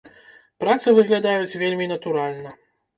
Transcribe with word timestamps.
Працы 0.63 0.87
выглядаюць 1.01 1.57
вельмі 1.63 1.85
натуральна. 1.95 2.61